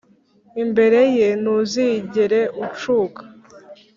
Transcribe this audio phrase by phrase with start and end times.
[0.63, 3.21] Imbere ye ntuzigere ucuka